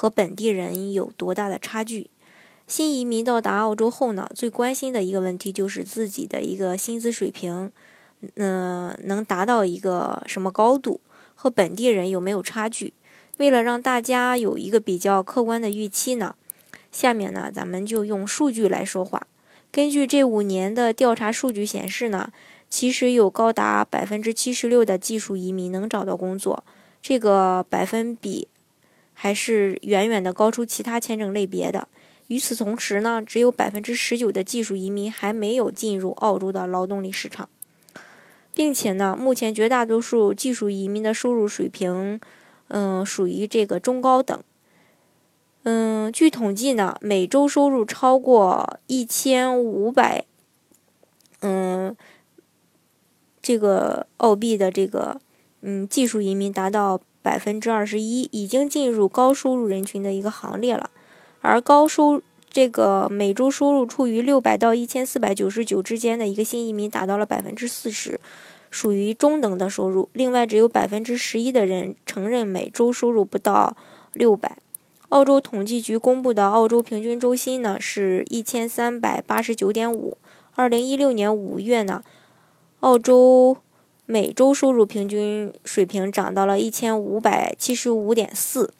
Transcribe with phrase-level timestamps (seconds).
[0.00, 2.08] 和本地人有多大的差距？
[2.68, 7.72] 新移民到达澳洲后呢，最关心的一个问题就是自己的一个薪资水平，
[8.36, 11.00] 嗯，能达到一个什么高度，
[11.34, 12.94] 和本地人有没有差距？
[13.38, 16.36] 为了让大家有一个比较客观的预期呢，
[16.92, 19.26] 下面呢，咱们就用数据来说话。
[19.72, 22.30] 根据这五年的调查数据显示呢。
[22.70, 26.62] 其实有高达百分之七十六的技术移民能找到工作，
[27.00, 28.46] 这个百分比
[29.20, 31.88] 还是远远的高出其他签证类别的。
[32.28, 37.48] 与此同时呢，只有百分之十九的技术移民还没有进入澳洲的劳动力市场，
[38.54, 42.20] 并且呢，目前绝大多数技术移民的收入水平，
[42.68, 44.40] 嗯，属于这个中高等。
[45.64, 50.24] 嗯，据统计呢，每周收入超过一千五百，
[51.40, 51.96] 嗯。
[53.40, 55.22] 这个澳币的这个
[55.62, 60.90] 嗯技术移民达到百分之二十一，已经进入高收入人群的一个行列了。
[61.40, 68.18] 而高收这个每周收入处于六百到一千四百九十九之间的一个新移民达到了百分之四十，
[68.70, 70.08] 属于中等的收入。
[70.12, 73.76] 另外，只有百分之十一的人承认每周收入不到
[74.12, 74.58] 六百。
[75.10, 80.18] 澳洲统计局公布的澳洲平均周薪呢是一千三百八十九点五，
[80.54, 82.02] 二零一六年五月呢。
[82.80, 83.56] 澳洲
[84.10, 88.72] 每周收入平均水平涨到了一千五百七十五点四。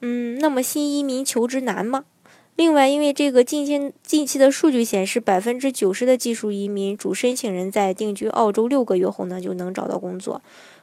[0.00, 2.04] 嗯，那么新移民求职难吗？
[2.56, 10.42] 另外，因为这个近期近期的数据显示，百分之九十的技术移民主申请人在定居澳洲六个月后呢就能找到工作，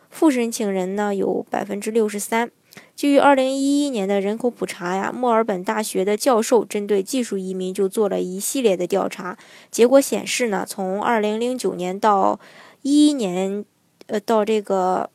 [0.10, 2.50] 副申请人呢有百分之六十三。
[2.96, 9.38] 基于二零一一年的人口普查呀，墨尔本大学的教授针对技术移民就做了一系列的调查，
[9.70, 12.40] 结果显示呢，从二零零九年到
[12.82, 13.66] 一一年，
[14.08, 15.10] 呃，到这个，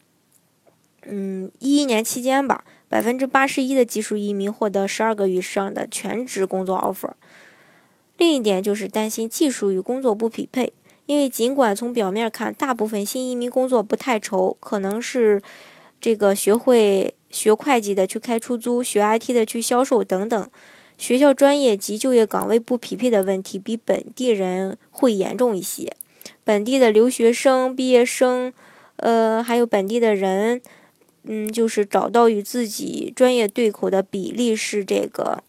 [1.03, 7.13] 嗯，一一年期间吧，百分之八十一的技术移民获得十二个以上的全职工作 offer。
[8.19, 10.73] 另一点就是担心技术与工作不匹配，
[11.07, 15.43] 因为尽管从表面看，大部分新移民工作不太愁，可能是
[16.01, 17.15] 这个学会。
[17.33, 20.51] 学会计的去开出租，学 IT 的去销售等等，
[20.99, 25.97] 学校专业及就业岗位不匹配的问题比本地人会严重一些。
[26.45, 28.53] 本地的留学生、毕业生，
[28.97, 30.61] 呃，还有本地的人，
[31.25, 35.43] 嗯，就是找到与自己专业对口的比例是这个，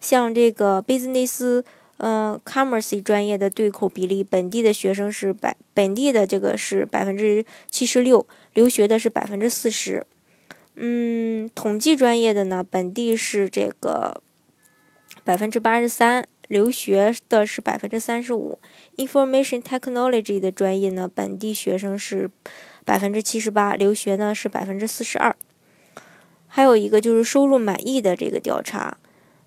[0.00, 1.62] 像这个 business，
[1.98, 10.06] 嗯，commerce 专业的对口比例，本地的学生是百，本地的这个是百分之七十六，留学的是百分之四十。
[10.76, 14.22] 嗯，统计专业的呢，本地是这个
[15.24, 18.58] 百分之八十三，留学的是百分之三十五。
[18.96, 22.30] Information Technology 的专业呢，本地学生是
[22.84, 25.36] 百分之七十八，留学呢是百分之四十二。
[26.46, 28.96] 还有一个就是收入满意的这个调查，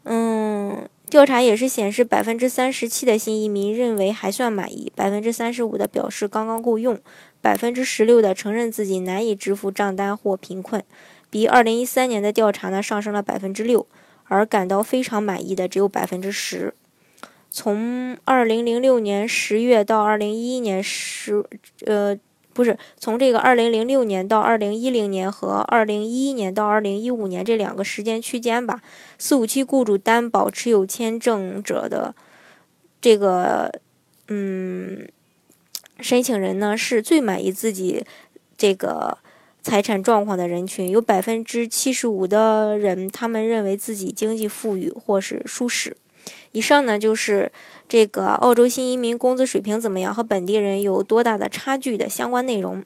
[0.04, 7.00] 嗯，调查也是显示百分之三十七的新移民认为还算满意，百分之三十五的表示刚刚够用，
[7.42, 10.84] 百分之十六的承认自己难以支付账单或贫困。
[11.32, 13.88] 比二零一三年的调查呢上升了百分之六，
[14.26, 16.76] 而感到非常满意的只有百分之十。
[17.52, 21.44] 从二零零六年十月到二零一一年十，
[21.86, 22.18] 呃，
[22.54, 28.82] 不是从这个二零零六年到二零一零年和二零一一年到二零一五年这两个时间区间吧，
[29.20, 32.16] 四五七雇主担保持有签证者的
[33.02, 33.80] 这个
[34.30, 35.08] 嗯
[36.00, 38.04] 申请人呢是最满意自己
[38.58, 39.18] 这个。
[39.64, 45.96] 财产状况的人群有百分之七十五的人，他们认为自己经济富裕或是舒适。
[46.52, 47.52] 以上呢就是
[47.88, 52.84] 这个澳洲新移民工资水平怎么样和本地人有多大的差距的相关内容。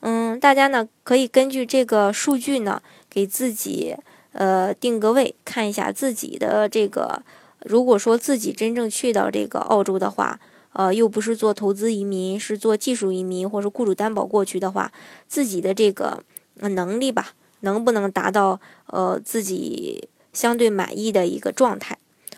[0.00, 3.96] 嗯，大家呢可以根据这个数据呢给自己
[4.32, 7.22] 呃定个位，看一下自己的这个，
[7.64, 10.38] 如果说自己真正去到这个澳洲的话。
[10.74, 14.92] 呃，又不是做投资移民，是做技术移民，或者雇主担保过去的话，
[15.26, 16.22] 自己的这个
[16.60, 21.98] 能力吧，能不能达到呃自己相对满意的一个状态？